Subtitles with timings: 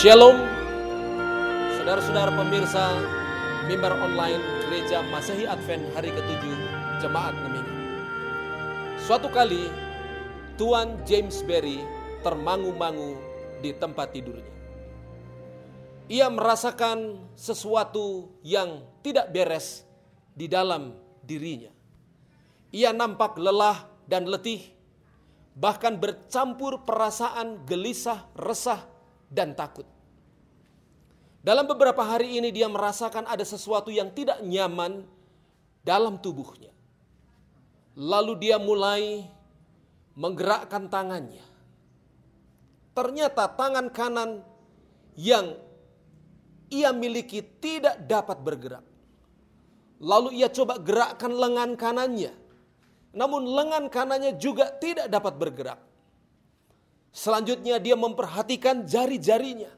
[0.00, 0.32] Shalom,
[1.76, 2.88] saudara-saudara pemirsa
[3.68, 6.56] mimbar online Gereja Masehi Advent hari ketujuh
[7.04, 8.00] Jemaat Ngemini.
[9.04, 9.68] Suatu kali
[10.56, 11.84] Tuan James Berry
[12.24, 13.20] termangu-mangu
[13.60, 14.48] di tempat tidurnya.
[16.08, 19.84] Ia merasakan sesuatu yang tidak beres
[20.32, 21.76] di dalam dirinya.
[22.72, 24.64] Ia nampak lelah dan letih,
[25.52, 28.80] bahkan bercampur perasaan gelisah, resah,
[29.30, 29.86] dan takut.
[31.40, 35.08] Dalam beberapa hari ini dia merasakan ada sesuatu yang tidak nyaman
[35.80, 36.68] dalam tubuhnya.
[37.96, 39.24] Lalu dia mulai
[40.12, 41.40] menggerakkan tangannya.
[42.92, 44.44] Ternyata tangan kanan
[45.16, 45.56] yang
[46.68, 48.84] ia miliki tidak dapat bergerak.
[50.00, 52.32] Lalu ia coba gerakkan lengan kanannya.
[53.16, 55.80] Namun lengan kanannya juga tidak dapat bergerak.
[57.10, 59.70] Selanjutnya dia memperhatikan jari-jarinya.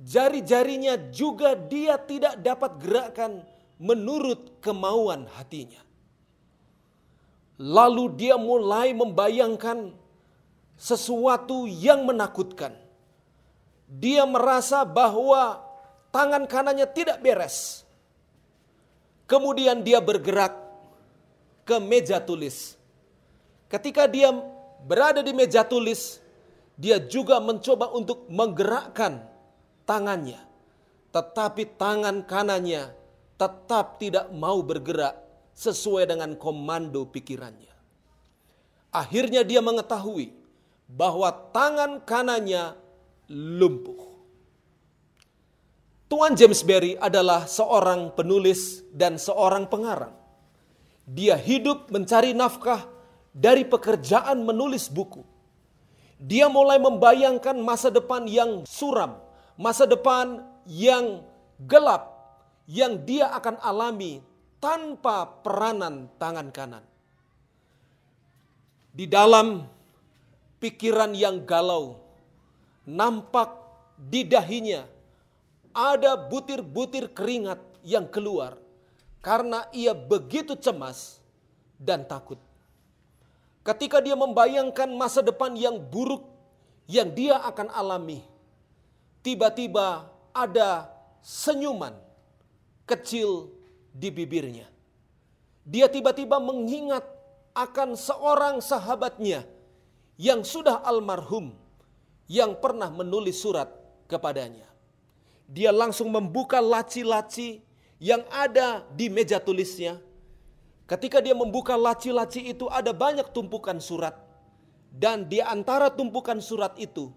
[0.00, 3.32] Jari-jarinya juga dia tidak dapat gerakkan
[3.78, 5.80] menurut kemauan hatinya.
[7.60, 9.94] Lalu dia mulai membayangkan
[10.74, 12.74] sesuatu yang menakutkan.
[13.86, 15.62] Dia merasa bahwa
[16.10, 17.86] tangan kanannya tidak beres.
[19.30, 20.58] Kemudian dia bergerak
[21.62, 22.74] ke meja tulis.
[23.70, 24.34] Ketika dia
[24.84, 26.20] berada di meja tulis,
[26.76, 29.24] dia juga mencoba untuk menggerakkan
[29.88, 30.40] tangannya.
[31.10, 32.90] Tetapi tangan kanannya
[33.38, 35.14] tetap tidak mau bergerak
[35.54, 37.72] sesuai dengan komando pikirannya.
[38.94, 40.34] Akhirnya dia mengetahui
[40.90, 42.78] bahwa tangan kanannya
[43.30, 44.14] lumpuh.
[46.10, 50.14] Tuan James Berry adalah seorang penulis dan seorang pengarang.
[51.08, 52.86] Dia hidup mencari nafkah
[53.34, 55.26] dari pekerjaan menulis buku.
[56.22, 59.18] Dia mulai membayangkan masa depan yang suram,
[59.58, 61.26] masa depan yang
[61.66, 62.14] gelap
[62.64, 64.22] yang dia akan alami
[64.62, 66.84] tanpa peranan tangan kanan.
[68.94, 69.66] Di dalam
[70.62, 71.98] pikiran yang galau,
[72.86, 73.52] nampak
[73.98, 74.86] di dahinya
[75.74, 78.56] ada butir-butir keringat yang keluar
[79.18, 81.18] karena ia begitu cemas
[81.76, 82.38] dan takut.
[83.64, 86.28] Ketika dia membayangkan masa depan yang buruk
[86.84, 88.20] yang dia akan alami,
[89.24, 90.04] tiba-tiba
[90.36, 90.92] ada
[91.24, 91.96] senyuman
[92.84, 93.48] kecil
[93.88, 94.68] di bibirnya.
[95.64, 97.08] Dia tiba-tiba mengingat
[97.56, 99.48] akan seorang sahabatnya
[100.20, 101.56] yang sudah almarhum
[102.28, 103.72] yang pernah menulis surat
[104.04, 104.68] kepadanya.
[105.48, 107.64] Dia langsung membuka laci-laci
[107.96, 110.03] yang ada di meja tulisnya.
[110.84, 114.20] Ketika dia membuka laci-laci itu ada banyak tumpukan surat.
[114.94, 117.10] Dan di antara tumpukan surat itu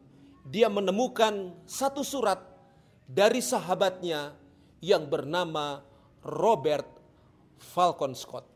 [0.48, 2.42] dia menemukan satu surat
[3.06, 4.34] dari sahabatnya
[4.82, 5.84] yang bernama
[6.24, 6.88] Robert
[7.60, 8.48] Falcon Scott.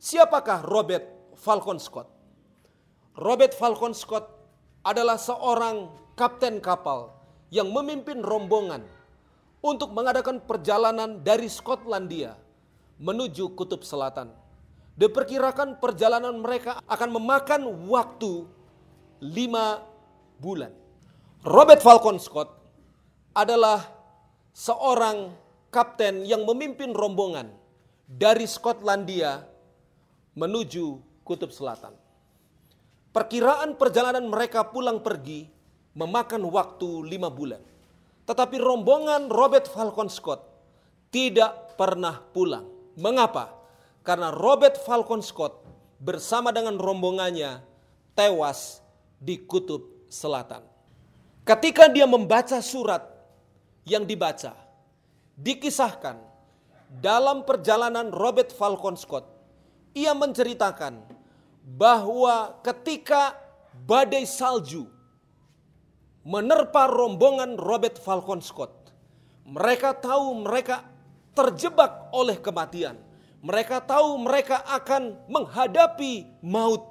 [0.00, 2.08] Siapakah Robert Falcon Scott?
[3.18, 4.24] Robert Falcon Scott
[4.86, 7.12] adalah seorang kapten kapal
[7.52, 8.86] yang memimpin rombongan
[9.60, 12.38] untuk mengadakan perjalanan dari Skotlandia
[13.00, 14.30] menuju Kutub Selatan.
[15.00, 18.44] Diperkirakan perjalanan mereka akan memakan waktu
[19.24, 19.80] lima
[20.36, 20.76] bulan.
[21.40, 22.52] Robert Falcon Scott
[23.32, 23.80] adalah
[24.52, 25.32] seorang
[25.72, 27.48] kapten yang memimpin rombongan
[28.04, 29.40] dari Skotlandia
[30.36, 31.96] menuju Kutub Selatan.
[33.10, 35.48] Perkiraan perjalanan mereka pulang pergi
[35.96, 37.64] memakan waktu lima bulan.
[38.28, 40.44] Tetapi rombongan Robert Falcon Scott
[41.10, 42.79] tidak pernah pulang.
[42.98, 43.54] Mengapa?
[44.02, 45.62] Karena Robert Falcon Scott
[46.00, 47.60] bersama dengan rombongannya
[48.16, 48.80] tewas
[49.20, 50.64] di Kutub Selatan.
[51.44, 53.04] Ketika dia membaca surat
[53.84, 54.56] yang dibaca,
[55.36, 56.16] dikisahkan
[56.98, 59.28] dalam perjalanan Robert Falcon Scott,
[59.94, 60.98] ia menceritakan
[61.64, 63.38] bahwa ketika
[63.86, 64.90] badai salju
[66.26, 68.92] menerpa rombongan Robert Falcon Scott,
[69.46, 70.89] mereka tahu mereka
[71.40, 73.00] terjebak oleh kematian.
[73.40, 76.84] Mereka tahu mereka akan menghadapi maut.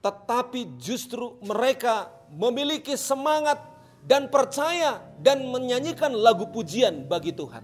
[0.00, 3.60] Tetapi justru mereka memiliki semangat
[4.00, 7.60] dan percaya dan menyanyikan lagu pujian bagi Tuhan.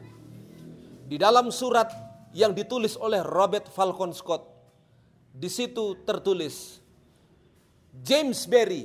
[1.08, 1.88] Di dalam surat
[2.36, 4.44] yang ditulis oleh Robert Falcon Scott,
[5.32, 6.84] di situ tertulis,
[8.04, 8.84] James Berry,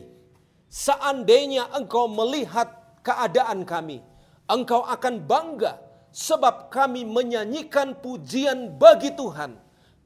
[0.72, 2.72] seandainya engkau melihat
[3.04, 4.00] keadaan kami,
[4.48, 9.56] engkau akan bangga sebab kami menyanyikan pujian bagi Tuhan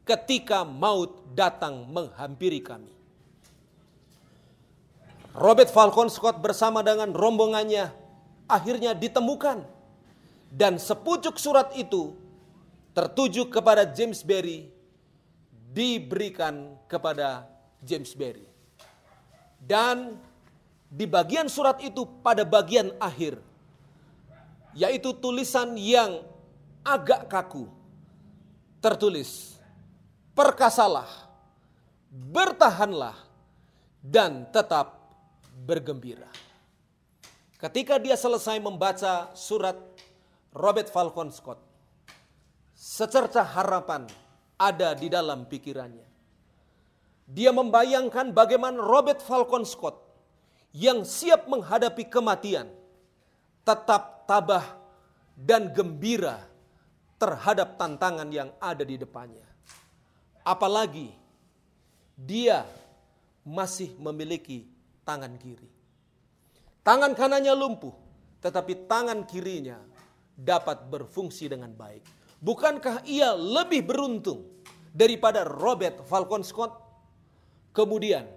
[0.06, 2.94] ketika maut datang menghampiri kami.
[5.36, 7.92] Robert Falcon Scott bersama dengan rombongannya
[8.48, 9.76] akhirnya ditemukan.
[10.56, 12.16] Dan sepucuk surat itu
[12.96, 14.72] tertuju kepada James Berry
[15.76, 17.44] diberikan kepada
[17.84, 18.48] James Berry.
[19.60, 20.16] Dan
[20.88, 23.36] di bagian surat itu pada bagian akhir
[24.76, 26.22] yaitu tulisan yang
[26.84, 27.66] agak kaku
[28.84, 29.58] tertulis
[30.36, 31.08] perkasalah
[32.12, 33.16] bertahanlah
[34.00, 35.02] dan tetap
[35.66, 36.30] bergembira.
[37.60, 39.76] Ketika dia selesai membaca surat
[40.54, 41.60] Robert Falcon Scott,
[42.76, 44.08] secerca harapan
[44.56, 46.08] ada di dalam pikirannya.
[47.26, 49.98] Dia membayangkan bagaimana Robert Falcon Scott
[50.72, 52.70] yang siap menghadapi kematian
[53.66, 54.66] tetap tabah
[55.34, 56.42] dan gembira
[57.16, 59.46] terhadap tantangan yang ada di depannya.
[60.46, 61.10] Apalagi
[62.14, 62.66] dia
[63.46, 64.66] masih memiliki
[65.06, 65.70] tangan kiri.
[66.86, 67.94] Tangan kanannya lumpuh,
[68.42, 69.82] tetapi tangan kirinya
[70.38, 72.06] dapat berfungsi dengan baik.
[72.38, 74.46] Bukankah ia lebih beruntung
[74.94, 76.78] daripada Robert Falcon Scott?
[77.74, 78.30] Kemudian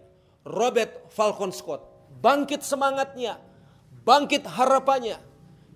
[0.48, 1.84] Robert Falcon Scott
[2.24, 3.36] bangkit semangatnya,
[4.02, 5.20] bangkit harapannya,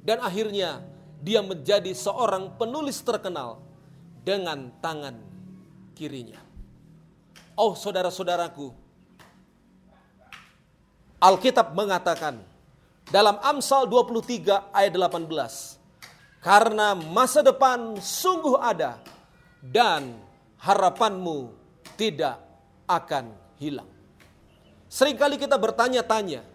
[0.02, 0.82] dan akhirnya
[1.22, 3.62] dia menjadi seorang penulis terkenal
[4.26, 5.14] dengan tangan
[5.94, 6.42] kirinya.
[7.54, 8.74] Oh saudara-saudaraku,
[11.22, 12.42] Alkitab mengatakan
[13.06, 18.98] dalam Amsal 23 ayat 18, karena masa depan sungguh ada
[19.62, 20.18] dan
[20.58, 21.54] harapanmu
[21.94, 22.42] tidak
[22.90, 23.30] akan
[23.62, 23.86] hilang.
[24.90, 26.51] Seringkali kita bertanya-tanya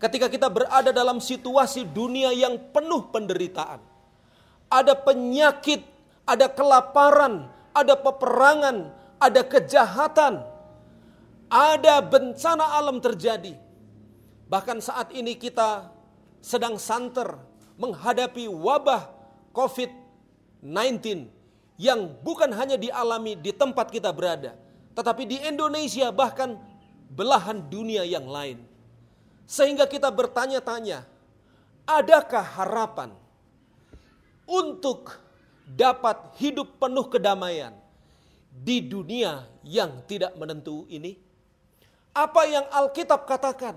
[0.00, 3.84] ketika kita berada dalam situasi dunia yang penuh penderitaan.
[4.70, 5.82] Ada penyakit,
[6.24, 10.42] ada kelaparan, ada peperangan, ada kejahatan,
[11.50, 13.58] ada bencana alam terjadi
[14.50, 15.94] Bahkan saat ini kita
[16.42, 17.38] sedang santer
[17.78, 19.06] menghadapi wabah
[19.54, 21.30] COVID-19
[21.78, 24.58] yang bukan hanya dialami di tempat kita berada,
[24.98, 26.58] tetapi di Indonesia bahkan
[27.14, 28.58] belahan dunia yang lain.
[29.50, 31.02] Sehingga kita bertanya-tanya,
[31.82, 33.10] adakah harapan
[34.46, 35.18] untuk
[35.66, 37.74] dapat hidup penuh kedamaian
[38.46, 41.18] di dunia yang tidak menentu ini?
[42.14, 43.74] Apa yang Alkitab katakan?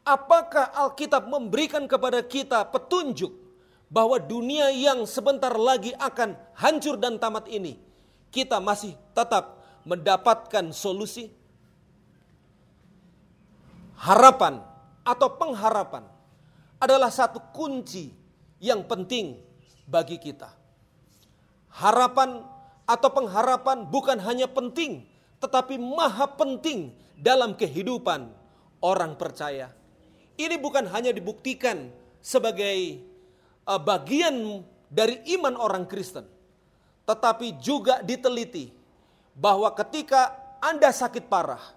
[0.00, 3.36] Apakah Alkitab memberikan kepada kita petunjuk
[3.92, 7.76] bahwa dunia yang sebentar lagi akan hancur dan tamat ini,
[8.32, 11.28] kita masih tetap mendapatkan solusi?
[14.00, 14.65] Harapan
[15.06, 16.02] atau pengharapan
[16.82, 18.10] adalah satu kunci
[18.58, 19.38] yang penting
[19.86, 20.50] bagi kita.
[21.70, 22.42] Harapan
[22.84, 25.06] atau pengharapan bukan hanya penting,
[25.38, 28.26] tetapi maha penting dalam kehidupan
[28.82, 29.70] orang percaya.
[30.36, 31.88] Ini bukan hanya dibuktikan
[32.20, 33.00] sebagai
[33.64, 36.28] uh, bagian dari iman orang Kristen,
[37.08, 38.72] tetapi juga diteliti
[39.36, 41.75] bahwa ketika Anda sakit parah,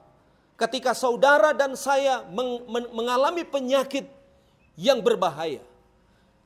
[0.60, 4.06] ketika saudara dan saya meng, men, mengalami penyakit
[4.76, 5.64] yang berbahaya,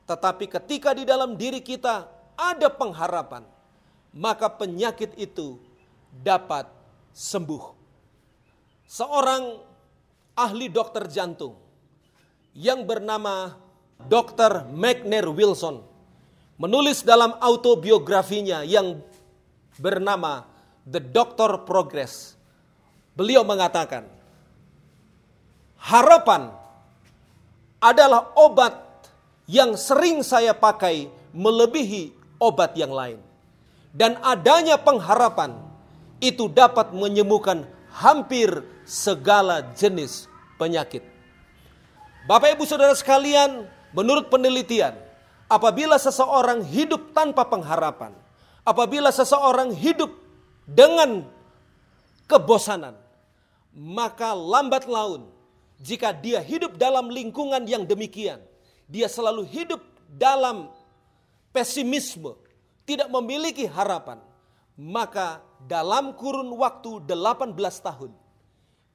[0.06, 2.06] tetapi ketika di dalam diri kita
[2.38, 3.42] ada pengharapan,
[4.14, 5.58] maka penyakit itu
[6.22, 6.70] dapat
[7.10, 7.74] sembuh.
[8.86, 9.58] Seorang
[10.38, 11.58] ahli dokter jantung
[12.54, 13.58] yang bernama
[14.06, 14.70] Dr.
[14.70, 15.82] McNair Wilson
[16.54, 19.02] menulis dalam autobiografinya yang
[19.78, 20.46] bernama
[20.86, 22.33] The Doctor Progress.
[23.14, 24.10] Beliau mengatakan,
[25.78, 26.50] harapan
[27.78, 28.74] adalah obat
[29.46, 32.10] yang sering saya pakai melebihi
[32.42, 33.22] obat yang lain.
[33.94, 35.54] Dan adanya pengharapan
[36.18, 37.62] itu dapat menyembuhkan
[37.94, 40.26] hampir segala jenis
[40.58, 41.06] penyakit.
[42.26, 44.98] Bapak Ibu Saudara sekalian, menurut penelitian,
[45.46, 48.10] apabila seseorang hidup tanpa pengharapan,
[48.66, 50.10] apabila seseorang hidup
[50.66, 51.22] dengan
[52.26, 52.96] kebosanan,
[53.74, 55.34] maka lambat laun
[55.82, 58.38] jika dia hidup dalam lingkungan yang demikian,
[58.86, 60.70] dia selalu hidup dalam
[61.50, 62.38] pesimisme,
[62.86, 64.22] tidak memiliki harapan,
[64.78, 68.12] maka dalam kurun waktu 18 tahun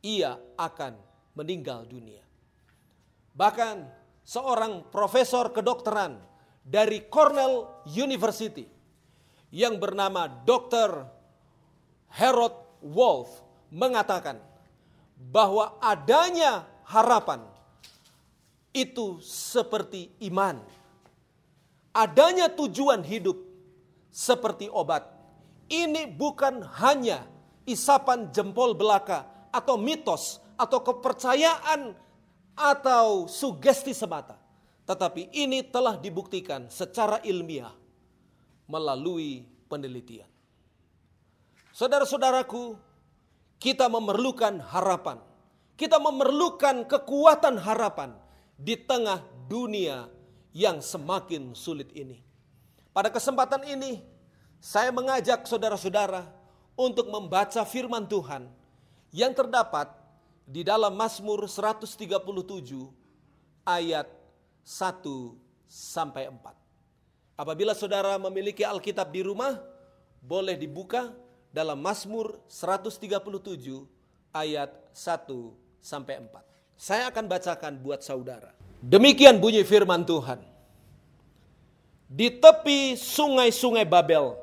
[0.02, 0.96] ia akan
[1.36, 2.24] meninggal dunia.
[3.36, 3.76] Bahkan
[4.24, 6.18] seorang profesor kedokteran
[6.64, 8.66] dari Cornell University
[9.54, 11.06] yang bernama Dr.
[12.18, 13.30] Harold Wolf
[13.70, 14.49] mengatakan
[15.20, 17.44] bahwa adanya harapan
[18.72, 20.64] itu seperti iman.
[21.92, 23.36] Adanya tujuan hidup
[24.08, 25.04] seperti obat.
[25.68, 27.28] Ini bukan hanya
[27.68, 31.94] isapan jempol belaka atau mitos atau kepercayaan
[32.58, 34.40] atau sugesti semata.
[34.90, 37.70] tetapi ini telah dibuktikan secara ilmiah
[38.66, 40.26] melalui penelitian.
[41.70, 42.74] Saudara-saudaraku,
[43.60, 45.20] kita memerlukan harapan.
[45.75, 48.16] Kita memerlukan kekuatan harapan
[48.56, 50.12] di tengah dunia
[50.51, 52.20] yang semakin sulit ini.
[52.92, 54.04] Pada kesempatan ini,
[54.60, 56.28] saya mengajak saudara-saudara
[56.75, 58.51] untuk membaca firman Tuhan
[59.16, 59.88] yang terdapat
[60.44, 61.96] di dalam Mazmur 137
[63.63, 64.08] ayat
[64.68, 67.39] 1 sampai 4.
[67.39, 69.56] Apabila saudara memiliki Alkitab di rumah,
[70.20, 71.16] boleh dibuka
[71.50, 73.10] dalam Mazmur 137
[74.34, 76.29] ayat 1 sampai 4.
[76.79, 78.53] Saya akan bacakan buat saudara.
[78.79, 80.39] Demikian bunyi firman Tuhan.
[82.10, 84.34] Di tepi sungai-sungai Babel,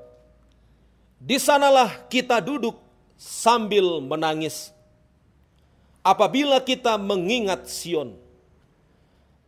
[1.17, 2.77] di sanalah kita duduk
[3.17, 4.71] sambil menangis.
[6.07, 8.15] Apabila kita mengingat Sion,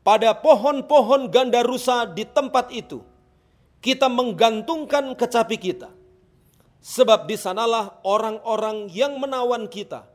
[0.03, 3.05] pada pohon-pohon ganda rusa di tempat itu,
[3.79, 5.98] kita menggantungkan kecapi kita.
[6.79, 10.07] Sebab di sanalah orang-orang yang menawan kita,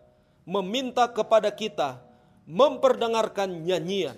[0.48, 2.00] meminta kepada kita
[2.48, 4.15] memperdengarkan nyanyian.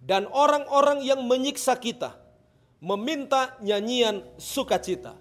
[0.00, 2.18] Dan orang-orang yang menyiksa kita
[2.82, 5.14] meminta nyanyian sukacita.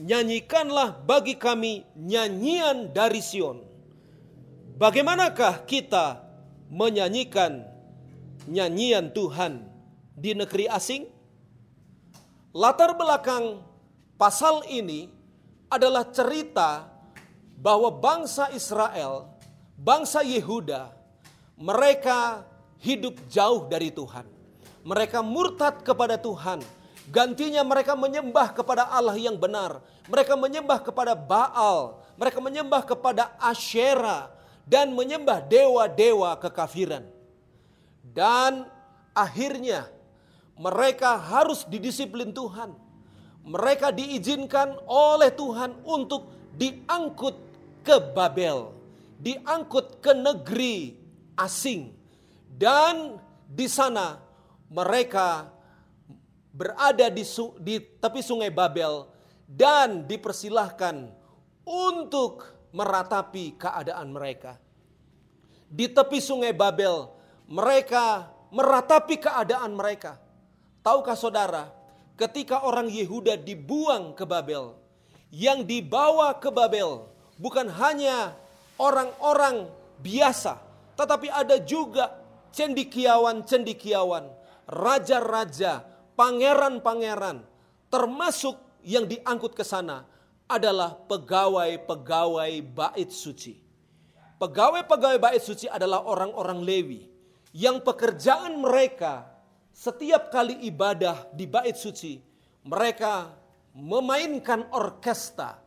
[0.00, 3.60] Nyanyikanlah bagi kami nyanyian dari Sion.
[4.80, 6.24] Bagaimanakah kita
[6.72, 7.68] menyanyikan
[8.48, 9.68] nyanyian Tuhan
[10.16, 11.04] di negeri asing?
[12.56, 13.60] Latar belakang
[14.20, 15.08] pasal ini
[15.72, 16.92] adalah cerita
[17.56, 19.32] bahwa bangsa Israel,
[19.80, 20.92] bangsa Yehuda,
[21.56, 22.44] mereka
[22.84, 24.28] hidup jauh dari Tuhan.
[24.84, 26.60] Mereka murtad kepada Tuhan.
[27.08, 29.80] Gantinya mereka menyembah kepada Allah yang benar.
[30.08, 32.00] Mereka menyembah kepada Baal.
[32.16, 34.32] Mereka menyembah kepada Asyera.
[34.64, 37.04] Dan menyembah dewa-dewa kekafiran.
[38.00, 38.64] Dan
[39.12, 39.90] akhirnya
[40.56, 42.89] mereka harus didisiplin Tuhan.
[43.46, 47.36] Mereka diizinkan oleh Tuhan untuk diangkut
[47.80, 48.70] ke Babel,
[49.16, 50.92] diangkut ke negeri
[51.40, 51.96] asing,
[52.52, 53.16] dan
[53.48, 54.20] di sana
[54.68, 55.48] mereka
[56.52, 57.24] berada di,
[57.64, 59.08] di tepi sungai Babel
[59.48, 61.10] dan dipersilahkan
[61.64, 64.60] untuk meratapi keadaan mereka.
[65.70, 67.10] Di tepi sungai Babel,
[67.46, 70.18] mereka meratapi keadaan mereka.
[70.82, 71.70] Tahukah saudara,
[72.20, 74.76] ketika orang Yehuda dibuang ke Babel,
[75.32, 77.08] yang dibawa ke Babel
[77.40, 78.36] bukan hanya
[78.76, 79.72] orang-orang
[80.04, 80.60] biasa,
[81.00, 82.12] tetapi ada juga
[82.52, 84.28] cendikiawan-cendikiawan,
[84.68, 87.40] raja-raja, pangeran-pangeran,
[87.88, 90.04] termasuk yang diangkut ke sana
[90.44, 93.56] adalah pegawai-pegawai bait suci.
[94.36, 97.00] Pegawai-pegawai bait suci adalah orang-orang Lewi
[97.54, 99.29] yang pekerjaan mereka
[99.70, 102.20] setiap kali ibadah di bait suci,
[102.66, 103.30] mereka
[103.74, 105.58] memainkan orkestra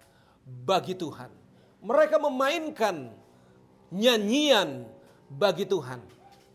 [0.43, 1.43] bagi Tuhan
[1.83, 3.11] mereka memainkan
[3.91, 4.87] nyanyian
[5.27, 5.99] bagi Tuhan.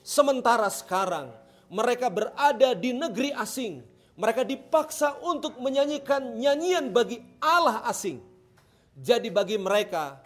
[0.01, 1.29] Sementara sekarang
[1.69, 3.85] mereka berada di negeri asing.
[4.19, 8.19] Mereka dipaksa untuk menyanyikan nyanyian bagi Allah asing.
[8.99, 10.19] Jadi bagi mereka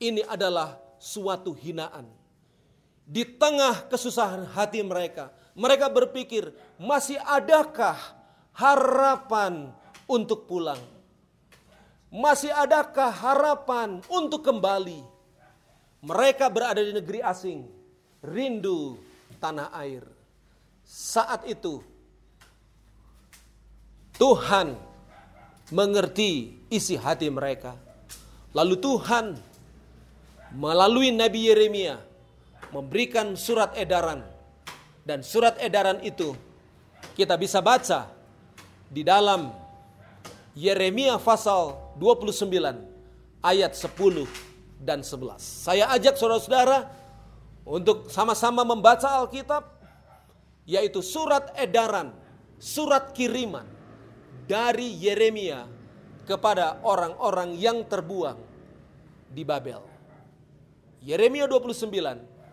[0.00, 2.08] ini adalah suatu hinaan.
[3.04, 7.94] Di tengah kesusahan hati mereka, mereka berpikir masih adakah
[8.50, 9.70] harapan
[10.10, 10.80] untuk pulang?
[12.10, 15.02] Masih adakah harapan untuk kembali?
[16.04, 17.66] Mereka berada di negeri asing,
[18.22, 18.98] rindu
[19.42, 20.04] tanah air.
[20.84, 21.80] Saat itu
[24.14, 24.78] Tuhan
[25.74, 27.74] mengerti isi hati mereka.
[28.54, 29.34] Lalu Tuhan
[30.54, 31.98] melalui Nabi Yeremia
[32.70, 34.33] memberikan surat edaran
[35.04, 36.32] dan surat edaran itu
[37.12, 38.08] kita bisa baca
[38.88, 39.52] di dalam
[40.56, 42.48] Yeremia pasal 29
[43.44, 45.36] ayat 10 dan 11.
[45.40, 46.88] Saya ajak saudara-saudara
[47.68, 49.68] untuk sama-sama membaca Alkitab
[50.64, 52.16] yaitu surat edaran,
[52.56, 53.68] surat kiriman
[54.48, 55.68] dari Yeremia
[56.24, 58.40] kepada orang-orang yang terbuang
[59.28, 59.84] di Babel.
[61.04, 61.92] Yeremia 29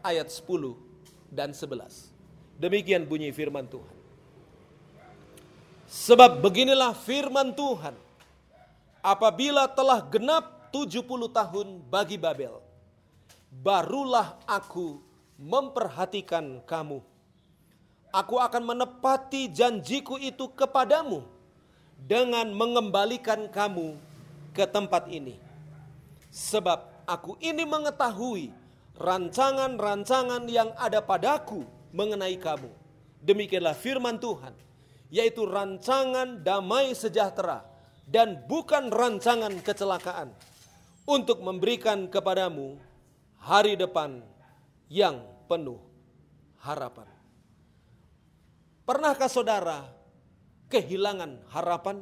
[0.03, 2.10] ayat 10 dan 11.
[2.61, 3.97] Demikian bunyi firman Tuhan.
[5.89, 7.97] Sebab beginilah firman Tuhan
[9.01, 11.01] apabila telah genap 70
[11.33, 12.61] tahun bagi Babel,
[13.49, 15.01] barulah aku
[15.41, 17.01] memperhatikan kamu.
[18.13, 21.25] Aku akan menepati janjiku itu kepadamu
[21.97, 23.97] dengan mengembalikan kamu
[24.53, 25.35] ke tempat ini.
[26.29, 28.53] Sebab aku ini mengetahui
[29.01, 32.71] rancangan-rancangan yang ada padaku mengenai kamu,
[33.21, 34.57] Demikianlah firman Tuhan,
[35.13, 37.61] yaitu rancangan damai sejahtera
[38.09, 40.33] dan bukan rancangan kecelakaan
[41.05, 42.81] untuk memberikan kepadamu
[43.37, 44.25] hari depan
[44.89, 45.77] yang penuh
[46.65, 47.05] harapan.
[48.89, 49.85] Pernahkah saudara
[50.73, 52.01] kehilangan harapan?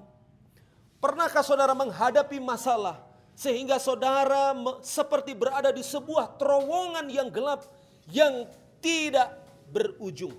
[1.03, 3.03] Pernahkah saudara menghadapi masalah
[3.35, 7.67] sehingga saudara seperti berada di sebuah terowongan yang gelap
[8.07, 8.47] yang
[8.79, 10.35] tidak berujung?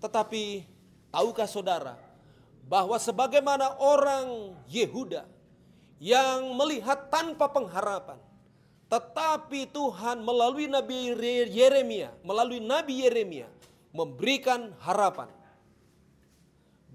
[0.00, 0.64] Tetapi
[1.12, 1.94] tahukah saudara
[2.68, 5.24] bahwa sebagaimana orang Yehuda
[5.98, 8.20] yang melihat tanpa pengharapan,
[8.86, 11.12] tetapi Tuhan melalui Nabi
[11.48, 13.50] Yeremia, melalui Nabi Yeremia
[13.92, 15.28] memberikan harapan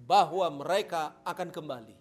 [0.07, 1.95] bahwa mereka akan kembali.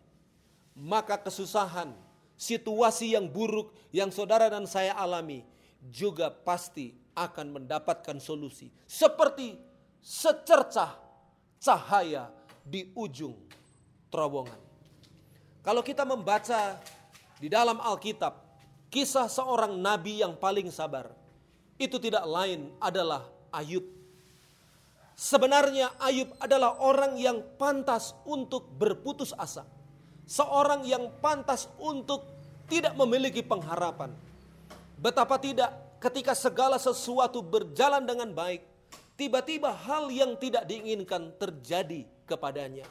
[0.73, 1.93] Maka kesusahan,
[2.39, 5.45] situasi yang buruk yang saudara dan saya alami
[5.91, 8.73] juga pasti akan mendapatkan solusi.
[8.89, 9.57] Seperti
[10.03, 10.97] secercah
[11.63, 12.33] cahaya
[12.65, 13.37] di ujung
[14.11, 14.61] terowongan.
[15.63, 16.83] Kalau kita membaca
[17.39, 18.35] di dalam Alkitab
[18.91, 21.15] kisah seorang nabi yang paling sabar,
[21.79, 23.87] itu tidak lain adalah Ayub.
[25.15, 29.63] Sebenarnya Ayub adalah orang yang pantas untuk berputus asa.
[30.27, 32.27] Seorang yang pantas untuk
[32.67, 34.15] tidak memiliki pengharapan.
[34.99, 35.71] Betapa tidak
[36.03, 38.67] ketika segala sesuatu berjalan dengan baik,
[39.15, 42.83] tiba-tiba hal yang tidak diinginkan terjadi kepadanya.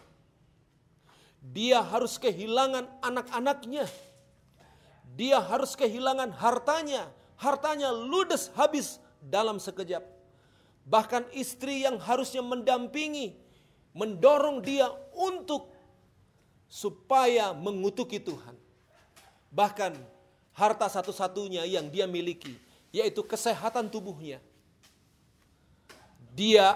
[1.43, 3.89] Dia harus kehilangan anak-anaknya.
[5.19, 7.11] Dia harus kehilangan hartanya.
[7.35, 10.05] Hartanya ludes habis dalam sekejap.
[10.87, 13.35] Bahkan istri yang harusnya mendampingi,
[13.91, 15.73] mendorong dia untuk
[16.69, 18.55] supaya mengutuki Tuhan.
[19.51, 19.97] Bahkan
[20.53, 22.55] harta satu-satunya yang dia miliki,
[22.91, 24.43] yaitu kesehatan tubuhnya,
[26.35, 26.75] dia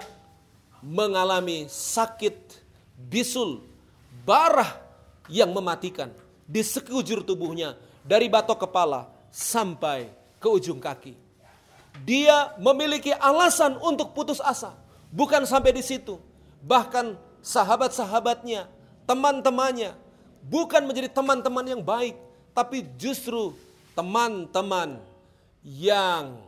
[0.84, 2.36] mengalami sakit
[2.96, 3.64] bisul,
[4.24, 4.80] barah
[5.28, 6.12] yang mematikan
[6.48, 10.08] di sekujur tubuhnya dari batok kepala sampai
[10.40, 11.18] ke ujung kaki.
[12.04, 14.76] Dia memiliki alasan untuk putus asa,
[15.08, 16.20] bukan sampai di situ.
[16.60, 18.68] Bahkan sahabat-sahabatnya,
[19.08, 19.96] teman-temannya
[20.44, 22.14] bukan menjadi teman-teman yang baik,
[22.52, 23.56] tapi justru
[23.96, 25.00] teman-teman
[25.66, 26.38] yang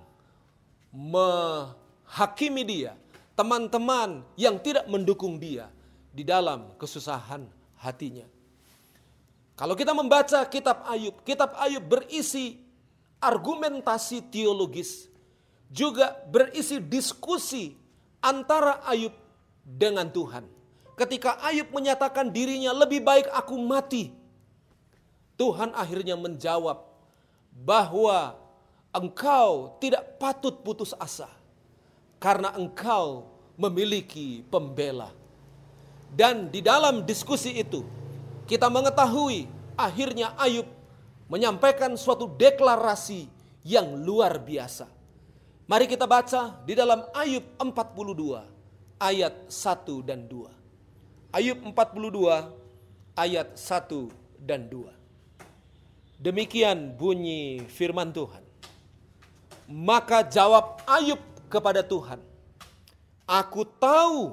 [0.95, 2.95] menghakimi dia,
[3.35, 5.67] teman-teman yang tidak mendukung dia
[6.15, 7.43] di dalam kesusahan
[7.83, 8.31] hatinya.
[9.59, 12.63] Kalau kita membaca kitab Ayub, kitab Ayub berisi
[13.19, 15.11] argumentasi teologis,
[15.67, 17.75] juga berisi diskusi
[18.23, 19.11] antara Ayub
[19.67, 20.47] dengan Tuhan.
[20.95, 24.15] Ketika Ayub menyatakan dirinya lebih baik aku mati,
[25.35, 26.87] Tuhan akhirnya menjawab
[27.51, 28.39] bahwa
[28.93, 31.29] engkau tidak patut putus asa
[32.19, 35.13] karena engkau memiliki pembela.
[36.09, 37.85] Dan di dalam diskusi itu
[38.49, 39.45] kita mengetahui
[39.77, 40.65] akhirnya Ayub
[41.29, 43.29] menyampaikan suatu deklarasi
[43.61, 44.89] yang luar biasa.
[45.69, 48.41] Mari kita baca di dalam Ayub 42
[48.97, 51.37] ayat 1 dan 2.
[51.37, 54.89] Ayub 42 ayat 1 dan 2.
[56.17, 58.48] Demikian bunyi firman Tuhan.
[59.69, 61.21] Maka jawab Ayub
[61.53, 62.25] kepada Tuhan.
[63.29, 64.33] Aku tahu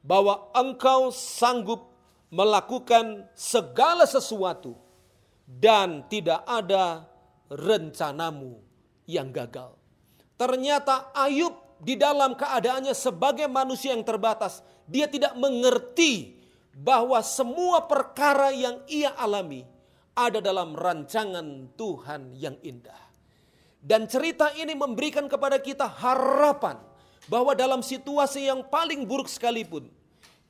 [0.00, 1.92] bahwa engkau sanggup
[2.32, 4.72] melakukan segala sesuatu
[5.44, 7.04] dan tidak ada
[7.52, 8.56] rencanamu
[9.04, 9.76] yang gagal.
[10.40, 11.52] Ternyata Ayub
[11.84, 16.40] di dalam keadaannya sebagai manusia yang terbatas, dia tidak mengerti
[16.72, 19.62] bahwa semua perkara yang ia alami
[20.16, 23.03] ada dalam rancangan Tuhan yang indah.
[23.84, 26.80] Dan cerita ini memberikan kepada kita harapan
[27.28, 29.92] bahwa dalam situasi yang paling buruk sekalipun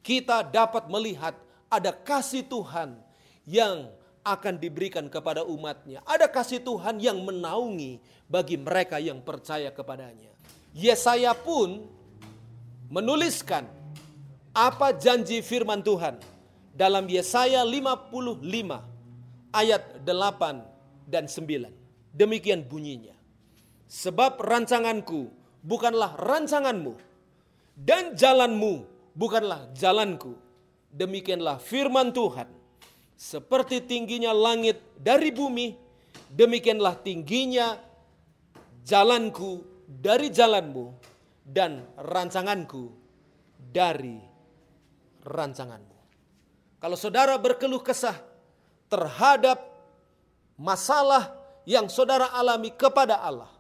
[0.07, 1.35] kita dapat melihat
[1.67, 2.95] ada kasih Tuhan
[3.43, 3.91] yang
[4.23, 5.99] akan diberikan kepada umatnya.
[6.07, 7.99] Ada kasih Tuhan yang menaungi
[8.31, 10.31] bagi mereka yang percaya kepadanya.
[10.71, 11.91] Yesaya pun
[12.87, 13.67] menuliskan
[14.55, 16.23] apa janji firman Tuhan
[16.71, 18.39] dalam Yesaya 55
[19.51, 21.71] ayat 8 dan 9.
[22.15, 23.24] Demikian bunyinya.
[23.87, 25.29] Sebab rancanganku
[25.65, 26.95] bukanlah rancanganmu
[27.75, 30.37] dan jalanmu bukanlah jalanku.
[30.95, 32.47] Demikianlah firman Tuhan.
[33.15, 35.75] Seperti tingginya langit dari bumi,
[36.31, 37.79] demikianlah tingginya
[38.83, 40.95] jalanku dari jalanmu
[41.47, 42.91] dan rancanganku
[43.59, 44.19] dari
[45.23, 45.97] rancanganmu.
[46.83, 48.19] Kalau saudara berkeluh kesah
[48.93, 49.63] terhadap
[50.59, 51.33] masalah
[51.65, 53.54] yang saudara alami kepada Allah,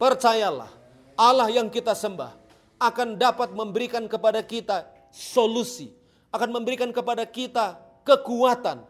[0.00, 0.72] Percayalah,
[1.12, 2.32] Allah yang kita sembah
[2.80, 5.92] akan dapat memberikan kepada kita solusi,
[6.32, 8.80] akan memberikan kepada kita kekuatan,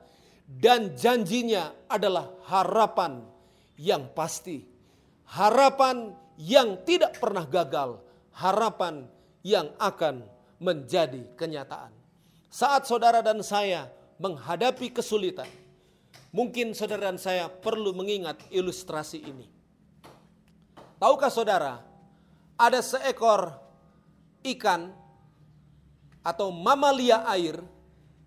[0.46, 3.26] dan janjinya adalah harapan
[3.74, 4.62] yang pasti,
[5.26, 7.98] harapan yang tidak pernah gagal,
[8.30, 9.10] harapan
[9.42, 10.22] yang akan
[10.62, 11.90] menjadi kenyataan.
[12.54, 13.90] Saat saudara dan saya
[14.22, 15.50] menghadapi kesulitan,
[16.30, 19.59] mungkin saudara dan saya perlu mengingat ilustrasi ini.
[21.00, 21.80] Tahukah saudara,
[22.60, 23.56] ada seekor
[24.44, 24.92] ikan
[26.20, 27.56] atau mamalia air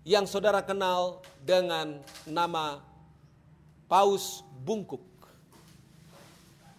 [0.02, 2.82] yang saudara kenal dengan nama
[3.86, 5.06] paus bungkuk.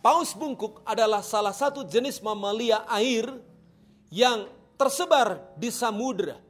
[0.03, 3.31] Paus bungkuk adalah salah satu jenis mamalia air
[4.11, 6.43] yang tersebar di samudera.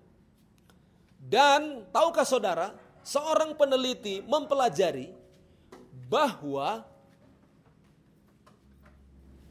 [1.20, 2.72] Dan tahukah saudara,
[3.04, 5.12] seorang peneliti mempelajari
[6.08, 6.93] bahwa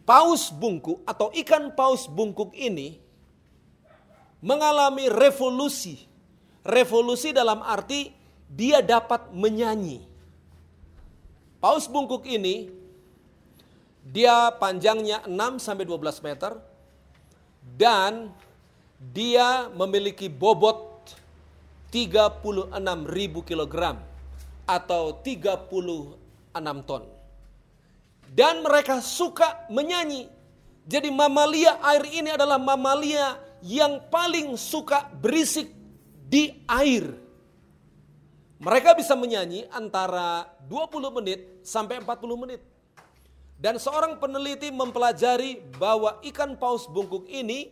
[0.04, 3.00] paus bungkuk atau ikan paus bungkuk ini
[4.44, 6.12] mengalami revolusi.
[6.64, 8.12] Revolusi dalam arti
[8.48, 10.04] dia dapat menyanyi.
[11.60, 12.72] Paus bungkuk ini
[14.04, 16.52] dia panjangnya 6 sampai 12 meter
[17.80, 18.32] dan
[19.00, 20.92] dia memiliki bobot
[21.92, 22.72] 36
[23.08, 24.00] ribu kilogram
[24.68, 26.20] atau 36
[26.88, 27.13] ton.
[28.34, 30.26] Dan mereka suka menyanyi.
[30.90, 35.70] Jadi mamalia air ini adalah mamalia yang paling suka berisik
[36.28, 37.14] di air.
[38.58, 42.62] Mereka bisa menyanyi antara 20 menit sampai 40 menit.
[43.62, 47.72] Dan seorang peneliti mempelajari bahwa ikan paus bungkuk ini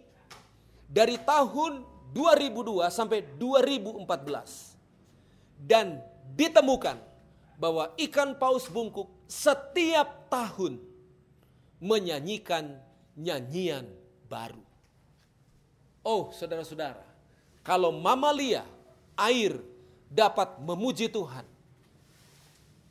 [0.87, 4.77] dari tahun 2002 sampai 2014.
[5.59, 5.99] Dan
[6.37, 6.95] ditemukan
[7.59, 10.75] bahwa ikan paus bungkuk setiap tahun
[11.79, 12.75] menyanyikan
[13.15, 13.87] nyanyian
[14.27, 14.59] baru.
[16.03, 17.07] Oh saudara-saudara,
[17.63, 18.67] kalau mamalia,
[19.15, 19.55] air
[20.11, 21.47] dapat memuji Tuhan.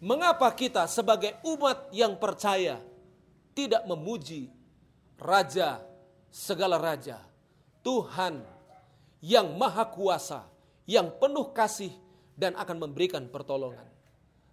[0.01, 2.81] Mengapa kita sebagai umat yang percaya
[3.53, 4.49] tidak memuji
[5.21, 5.85] Raja
[6.33, 7.21] segala raja,
[7.85, 8.41] Tuhan
[9.21, 10.49] yang maha kuasa,
[10.89, 11.93] yang penuh kasih
[12.33, 13.90] dan akan memberikan pertolongan.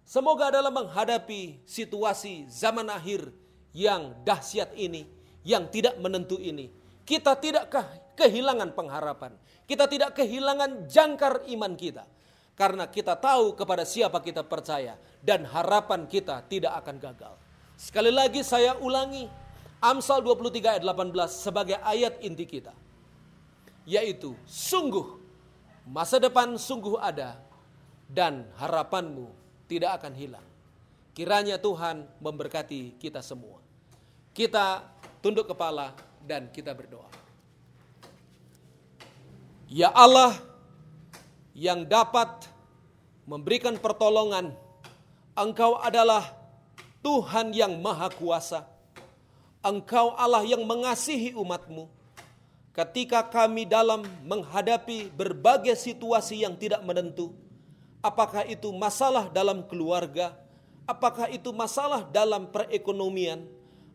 [0.08, 3.28] Semoga dalam menghadapi situasi zaman akhir
[3.76, 5.04] yang dahsyat ini,
[5.44, 6.72] yang tidak menentu ini,
[7.04, 7.68] kita tidak
[8.16, 9.36] kehilangan pengharapan.
[9.68, 12.08] Kita tidak kehilangan jangkar iman kita.
[12.56, 17.36] Karena kita tahu kepada siapa kita percaya dan harapan kita tidak akan gagal.
[17.76, 19.28] Sekali lagi saya ulangi,
[19.76, 22.72] Amsal 23 ayat 18 sebagai ayat inti kita.
[23.84, 25.20] Yaitu, sungguh
[25.84, 27.36] masa depan sungguh ada
[28.08, 30.46] dan harapanmu tidak akan hilang.
[31.12, 33.60] Kiranya Tuhan memberkati kita semua.
[34.32, 34.82] Kita
[35.20, 35.92] tunduk kepala
[36.24, 37.06] dan kita berdoa.
[39.68, 40.40] Ya Allah
[41.52, 42.48] yang dapat
[43.28, 44.56] memberikan pertolongan,
[45.36, 46.32] Engkau adalah
[47.04, 48.64] Tuhan yang maha kuasa.
[49.60, 51.90] Engkau Allah yang mengasihi umatmu.
[52.72, 57.34] Ketika kami dalam menghadapi berbagai situasi yang tidak menentu,
[58.02, 60.34] apakah itu masalah dalam keluarga,
[60.88, 63.44] apakah itu masalah dalam perekonomian,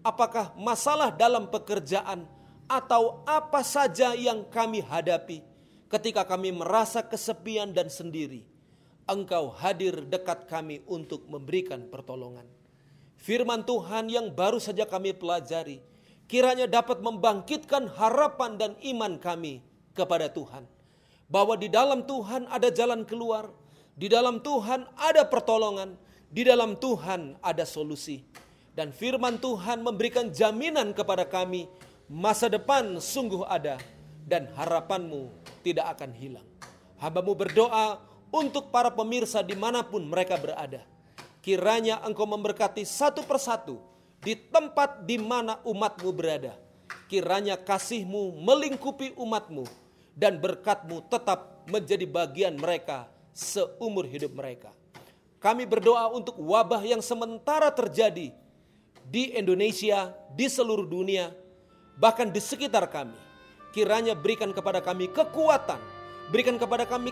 [0.03, 2.27] apakah masalah dalam pekerjaan,
[2.67, 5.43] atau apa saja yang kami hadapi
[5.91, 8.47] ketika kami merasa kesepian dan sendiri,
[9.03, 12.47] Engkau hadir dekat kami untuk memberikan pertolongan.
[13.19, 15.83] Firman Tuhan yang baru saja kami pelajari,
[16.31, 19.59] kiranya dapat membangkitkan harapan dan iman kami
[19.91, 20.63] kepada Tuhan.
[21.27, 23.51] Bahwa di dalam Tuhan ada jalan keluar,
[23.93, 25.97] di dalam Tuhan ada pertolongan,
[26.29, 28.25] di dalam Tuhan ada solusi.
[28.73, 31.69] Dan firman Tuhan memberikan jaminan kepada kami,
[32.09, 33.77] masa depan sungguh ada
[34.25, 35.29] dan harapanmu
[35.61, 36.47] tidak akan hilang.
[36.97, 38.01] Hambamu berdoa
[38.33, 40.81] untuk para pemirsa di mana pun mereka berada
[41.43, 43.83] kiranya engkau memberkati satu persatu
[44.23, 46.55] di tempat di mana umatmu berada.
[47.11, 49.67] Kiranya kasihmu melingkupi umatmu
[50.15, 54.71] dan berkatmu tetap menjadi bagian mereka seumur hidup mereka.
[55.43, 58.31] Kami berdoa untuk wabah yang sementara terjadi
[59.03, 61.35] di Indonesia, di seluruh dunia,
[61.99, 63.19] bahkan di sekitar kami.
[63.75, 65.81] Kiranya berikan kepada kami kekuatan,
[66.31, 67.11] berikan kepada kami